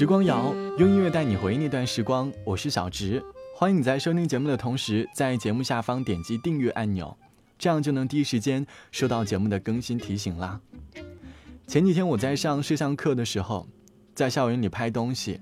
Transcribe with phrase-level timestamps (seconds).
[0.00, 3.22] 时光谣用音乐带你回忆那段时光，我是小植，
[3.54, 7.14] 欢迎你在收听节目的同时，在节目下方点击订阅按钮，
[7.58, 10.58] 这样就能第一时间收到节目的更新提醒啦。
[11.66, 13.68] 前几天我在上摄像课的时候，
[14.14, 15.38] 在校园里拍东西，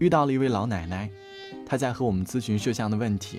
[0.00, 1.08] 遇到了一位老奶奶，
[1.64, 3.38] 她在和我们咨询摄像的问题，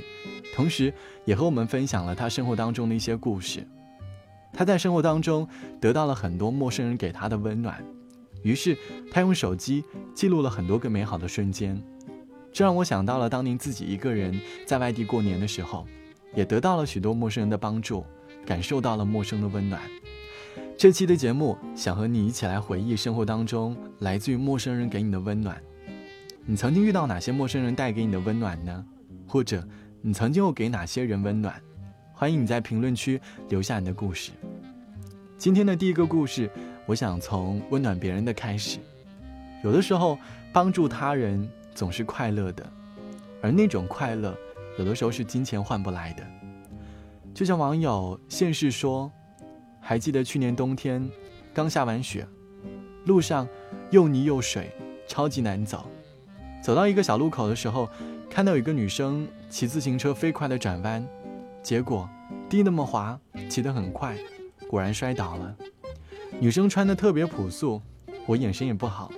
[0.56, 0.94] 同时
[1.26, 3.68] 也和我们分享了她生活当中的一些故事。
[4.54, 5.46] 她在生活当中
[5.82, 7.84] 得到了很多陌生人给她的温暖。
[8.44, 8.78] 于是，
[9.12, 11.82] 他用手机记录了很多个美好的瞬间，
[12.52, 15.86] 这让我想到了当年自己一个人在外地过年的时候，
[16.34, 18.04] 也得到了许多陌生人的帮助，
[18.46, 19.82] 感受到了陌生的温暖。
[20.78, 25.62] 这期的节目想和你一起来回忆生活当中来自于陌生人给你的温暖。
[26.44, 28.84] 你曾经遇到哪些陌生人带给你的温暖呢？
[29.28, 29.64] 或者
[30.02, 31.62] 你曾经又给哪些人温暖？
[32.12, 34.32] 欢迎你在评论区留下你的故事。
[35.38, 36.50] 今天的第一个故事。
[36.86, 38.80] 我想从温暖别人的开始，
[39.64, 40.18] 有的时候
[40.52, 42.70] 帮助他人总是快乐的，
[43.42, 44.36] 而那种快乐
[44.78, 46.24] 有的时候是金钱换不来的。
[47.34, 49.10] 就像网友现世说，
[49.80, 51.08] 还记得去年冬天
[51.54, 52.28] 刚下完雪，
[53.06, 53.48] 路上
[53.90, 54.70] 又泥又水，
[55.08, 55.90] 超级难走。
[56.62, 57.88] 走到一个小路口的时候，
[58.30, 61.08] 看到有一个女生骑自行车飞快的转弯，
[61.64, 62.10] 结果
[62.50, 63.18] 地那么滑，
[63.50, 64.18] 骑得很快，
[64.70, 65.56] 果然摔倒了。
[66.40, 67.82] 女生穿的特别朴素，
[68.26, 69.12] 我眼神也不好，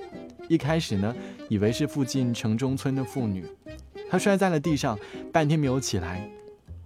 [0.48, 1.16] 一开始呢，
[1.48, 3.46] 以为是附近城中村的妇女，
[4.10, 4.98] 她摔在了地上，
[5.32, 6.28] 半天没有起来，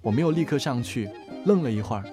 [0.02, 1.10] 我没有立刻上去，
[1.46, 2.04] 愣了一会儿，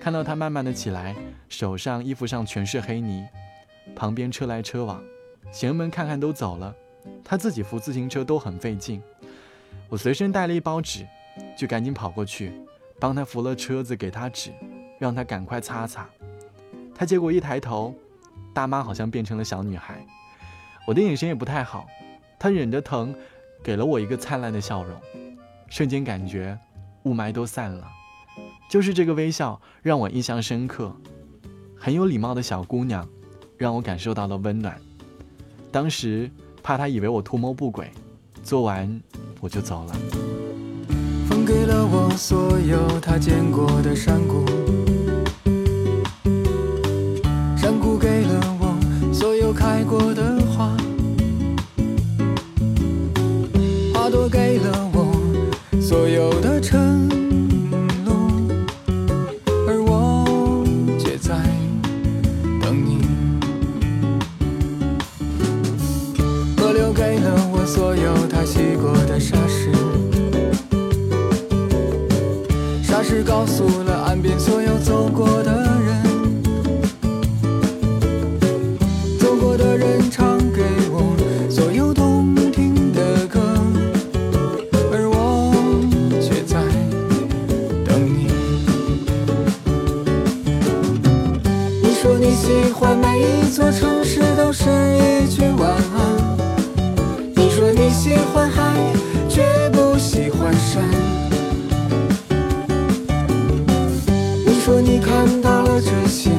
[0.00, 1.14] 看到她慢慢的起来，
[1.48, 3.26] 手上、衣服上全是黑泥，
[3.94, 5.02] 旁边车来车往，
[5.50, 6.74] 行人们看看都走了，
[7.24, 9.02] 她自己扶自行车都很费劲，
[9.88, 11.06] 我随身带了一包纸，
[11.56, 12.52] 就赶紧跑过去，
[12.98, 14.50] 帮她扶了车子，给她纸，
[14.98, 16.08] 让她赶快擦擦。
[17.00, 17.94] 他结果一抬头，
[18.52, 20.06] 大妈好像变成了小女孩。
[20.86, 21.86] 我的眼神也不太好，
[22.38, 23.14] 他忍着疼，
[23.62, 24.94] 给了我一个灿烂的笑容。
[25.70, 26.58] 瞬间感觉
[27.04, 27.88] 雾霾都散了，
[28.68, 30.94] 就是这个微笑让我印象深刻。
[31.74, 33.08] 很有礼貌的小姑娘，
[33.56, 34.78] 让我感受到了温暖。
[35.72, 36.30] 当时
[36.62, 37.90] 怕她以为我图谋不轨，
[38.42, 39.00] 做完
[39.40, 39.96] 我就走了。
[41.46, 44.44] 给了我所有他见过的山谷。
[49.52, 50.76] 开过的花，
[53.92, 56.89] 花朵给了我所有的承
[92.40, 96.38] 喜欢每一座城市都是一句晚安。
[97.36, 98.62] 你说你喜欢海
[99.28, 100.82] 却不喜欢山。
[104.46, 106.30] 你说你看到了这些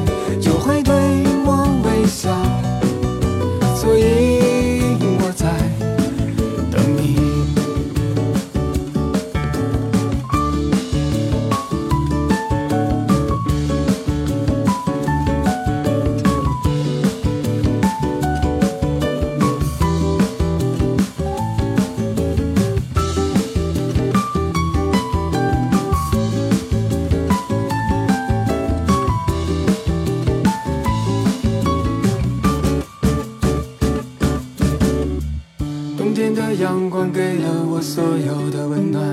[37.82, 39.04] 所有的温暖，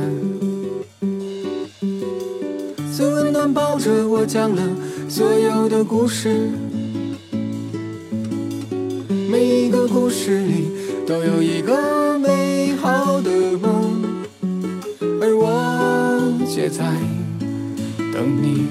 [2.95, 4.61] 最温暖抱着我讲了
[5.09, 6.51] 所有的故事，
[9.27, 10.69] 每一个故事里
[11.07, 14.03] 都有一个美好的梦，
[15.19, 16.85] 而我却在
[18.13, 18.67] 等你。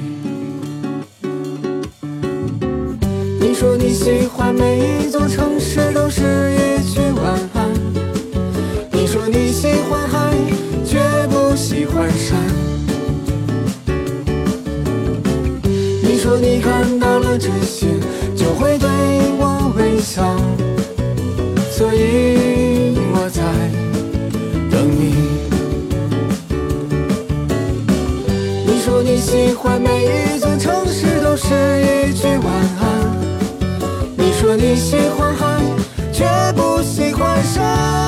[3.41, 5.58] 你说你喜欢每一座城
[12.17, 12.39] 山。
[16.03, 17.87] 你说你看到了这些，
[18.37, 18.89] 就会对
[19.39, 20.37] 我微笑，
[21.71, 23.43] 所以我在
[24.71, 25.15] 等你。
[28.67, 32.47] 你说你喜欢每一座城市都是一句晚
[32.81, 32.83] 安。
[34.17, 35.63] 你说你喜欢海，
[36.13, 36.25] 却
[36.55, 38.08] 不喜欢山。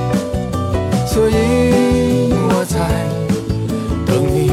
[1.13, 1.33] 所以
[2.31, 2.77] 我在
[4.05, 4.49] 等你，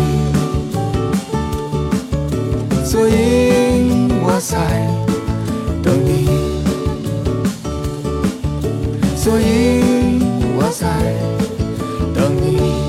[2.85, 3.13] 所以
[4.25, 4.59] 我在
[5.85, 6.27] 等你，
[9.17, 10.21] 所以
[10.59, 10.89] 我在
[12.13, 12.88] 等你，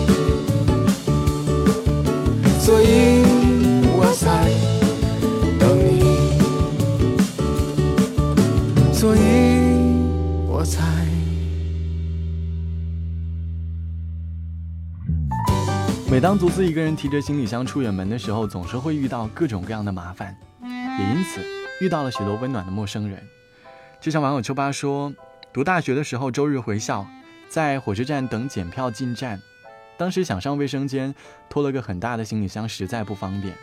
[16.20, 21.42] 每当独自一个人提着行李箱出远门的时候，总是会遇到各种各样的麻烦，也因此
[21.80, 23.26] 遇到了许多温暖的陌生人。
[24.02, 25.14] 就像网友秋八说，
[25.54, 27.08] 读大学的时候，周日回校，
[27.48, 29.40] 在火车站等检票进站，
[29.96, 31.16] 当时想上卫生间，
[31.50, 33.56] 拖了个很大的行李箱，实在不方便，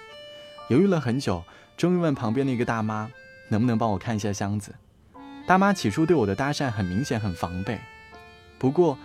[0.70, 1.44] 犹豫了很久，
[1.76, 3.10] 终于问旁边的一个大妈，
[3.50, 4.74] 能不能帮我看一下箱子。
[5.46, 7.78] 大妈起初对我的搭讪很明显很防备，
[8.56, 8.96] 不过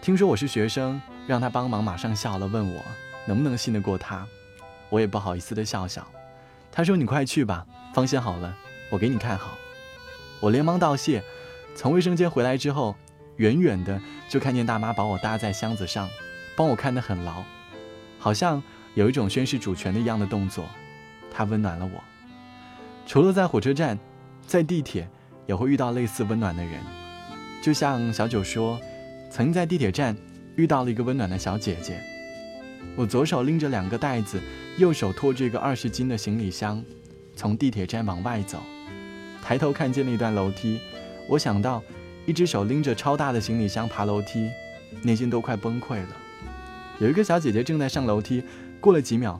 [0.00, 2.82] 听说我是学生，让他帮忙，马上笑了，问我
[3.26, 4.26] 能不能信得过他。
[4.88, 6.06] 我也不好意思的笑笑。
[6.70, 8.56] 他说：“你快去吧，放心好了，
[8.90, 9.58] 我给你看好。”
[10.40, 11.22] 我连忙道谢。
[11.74, 12.94] 从卫生间回来之后，
[13.36, 16.08] 远远的就看见大妈把我搭在箱子上，
[16.56, 17.42] 帮我看得很牢，
[18.18, 18.62] 好像
[18.94, 20.64] 有一种宣示主权的一样的动作。
[21.30, 22.02] 她温暖了我。
[23.06, 23.98] 除了在火车站，
[24.46, 25.08] 在地铁
[25.46, 26.80] 也会遇到类似温暖的人。
[27.62, 28.80] 就像小九说，
[29.30, 30.16] 曾经在地铁站
[30.56, 32.00] 遇到了一个温暖的小姐姐。
[32.96, 34.40] 我左手拎着两个袋子，
[34.78, 36.82] 右手拖着一个二十斤的行李箱，
[37.34, 38.62] 从地铁站往外走。
[39.42, 40.80] 抬头看见那段楼梯，
[41.28, 41.82] 我想到
[42.24, 44.50] 一只手拎着超大的行李箱爬楼梯，
[45.02, 46.16] 内心都快崩溃了。
[46.98, 48.42] 有一个小姐姐正在上楼梯，
[48.80, 49.38] 过了几秒，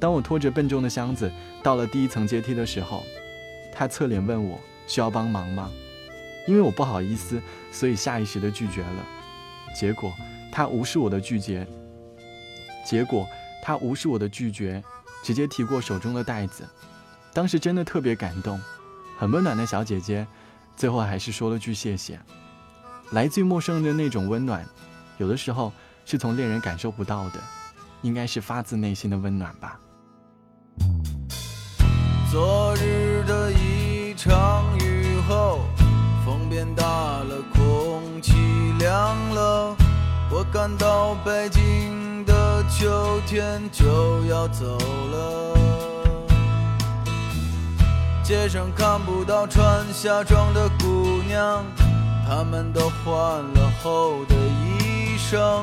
[0.00, 1.30] 当我拖着笨重的箱子
[1.62, 3.04] 到了第一层阶梯的时候，
[3.72, 5.70] 她侧脸问我需要帮忙吗？
[6.48, 7.40] 因为我不好意思，
[7.70, 9.06] 所以下意识的拒绝了。
[9.78, 10.12] 结果
[10.56, 11.68] 她无视我的拒绝，
[12.82, 13.28] 结果
[13.62, 14.82] 她无视我的拒绝，
[15.22, 16.66] 直接提过手中的袋子。
[17.34, 18.58] 当时真的特别感动。
[19.18, 20.26] 很温暖的小姐姐，
[20.74, 22.18] 最后还是说了句谢谢。
[23.10, 24.66] 来自于陌生人的那种温暖，
[25.18, 25.70] 有的时候
[26.06, 27.40] 是从恋人感受不到的，
[28.00, 29.78] 应该是发自内心的温暖吧。
[40.66, 44.76] 我感到北京的秋天就要走
[45.12, 45.56] 了。
[48.24, 51.64] 街上看不到穿夏装的姑娘，
[52.26, 55.62] 她们都换了厚的衣裳，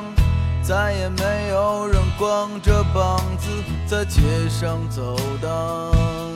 [0.62, 3.50] 再也没有人光着膀子
[3.86, 6.33] 在街上走荡。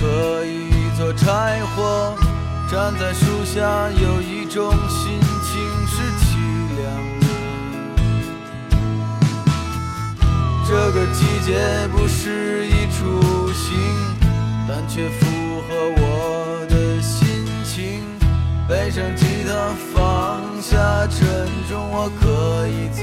[0.00, 2.16] 可以做柴火。
[2.70, 6.26] 站在树下，有一种心情是凄
[6.76, 6.84] 凉
[7.20, 7.26] 的。
[10.68, 11.48] 这个季节
[11.90, 13.66] 不适宜出行，
[14.68, 18.04] 但却符合我的心情。
[18.68, 23.02] 背上吉他，放下沉重，我可以走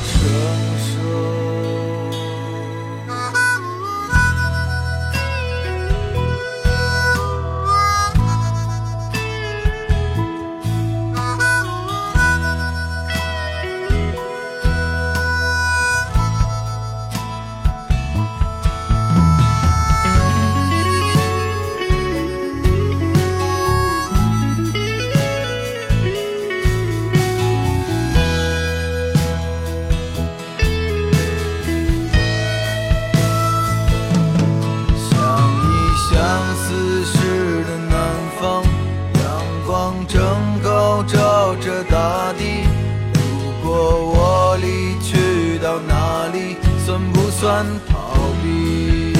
[47.51, 47.93] 算逃
[48.41, 49.11] 避？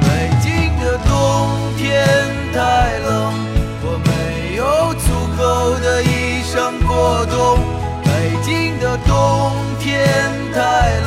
[0.00, 0.04] 北
[0.42, 1.14] 京的冬
[1.78, 1.86] 天
[2.52, 3.32] 太冷，
[3.84, 4.10] 我没
[4.56, 4.60] 有
[4.94, 5.06] 足
[5.38, 5.40] 够
[5.78, 6.52] 的衣裳
[6.84, 7.62] 过冬。
[8.02, 8.10] 北
[8.42, 9.12] 京的冬
[9.78, 9.88] 天
[10.52, 10.58] 太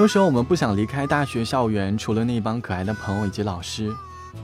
[0.00, 3.94] 多时候，我们不想离开大学校园，除了那帮可爱的朋友以及老师，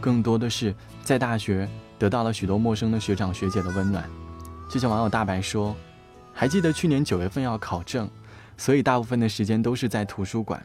[0.02, 1.66] 更多的是在大学
[1.98, 4.06] 得到了许多陌生的学长学姐的温暖。
[4.68, 5.74] 就像网友大白说
[6.34, 8.06] ：“还记得去年九月份要考证，
[8.58, 10.62] 所以大部分的时间都是在图书馆。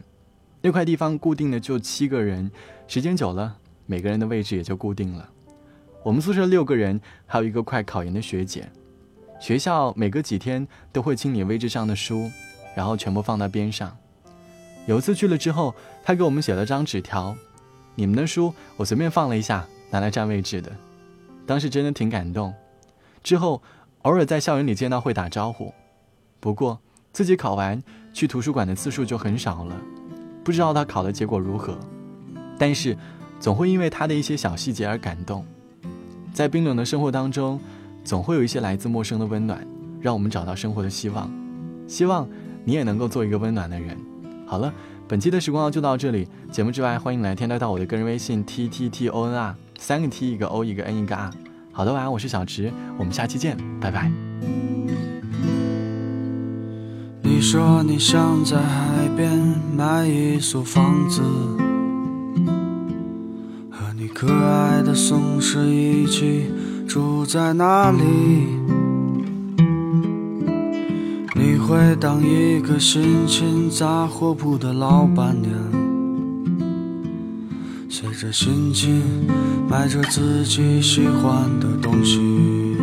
[0.60, 2.50] 那块地方固定的就七个人，
[2.86, 3.56] 时间久了，
[3.86, 5.26] 每个人的位置也就固定了。
[6.04, 8.70] 我们宿舍六个人，还有一个快考研的学姐。
[9.40, 12.30] 学校每隔几天都会清理位置上的书，
[12.76, 13.96] 然后全部放到边上。”
[14.86, 17.36] 有一次去了之后，他给我们写了张纸条
[17.94, 20.72] ：“你们的书我随便放了一下，拿来占位置的。”
[21.46, 22.52] 当时真的挺感动。
[23.22, 23.62] 之后
[24.02, 25.72] 偶尔在校园里见到会打招呼，
[26.40, 26.78] 不过
[27.12, 27.80] 自己考完
[28.12, 29.76] 去图书馆的次数就很少了，
[30.42, 31.78] 不知道他考的结果如何。
[32.58, 32.96] 但是
[33.38, 35.44] 总会因为他的一些小细节而感动。
[36.32, 37.60] 在冰冷的生活当中，
[38.02, 39.64] 总会有一些来自陌生的温暖，
[40.00, 41.30] 让我们找到生活的希望。
[41.86, 42.28] 希望
[42.64, 43.96] 你也能够做一个温暖的人。
[44.52, 44.70] 好了，
[45.08, 46.28] 本期的时光就到这里。
[46.50, 51.30] 节目之外，欢迎来添加到我的个人微信 t t t o n r，三个 t 一个 o 一个 n 一个 r。
[51.72, 54.12] 好的，晚安，我是小池，我们下期见，拜拜。
[57.22, 59.32] 你说你想在海边
[59.74, 61.22] 买一所房子，
[63.70, 66.50] 和你可爱的松狮一起
[66.86, 68.81] 住在那里。
[71.72, 75.50] 会当一个心情杂货铺的老板娘，
[77.88, 79.02] 随着心情
[79.70, 82.76] 买着自己喜欢的东西。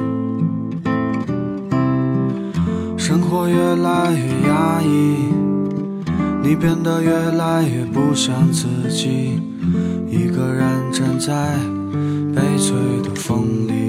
[2.98, 4.88] 生活越来越压抑，
[6.42, 9.40] 你变得越来越不像自己，
[10.10, 11.54] 一个人站在
[12.34, 13.89] 悲催的风里。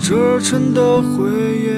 [0.00, 1.77] 折成的回忆。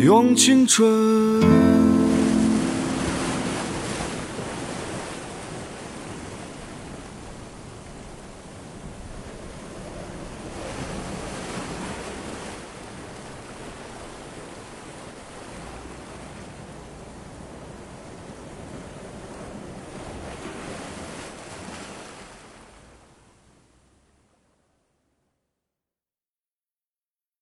[0.00, 1.59] 用青春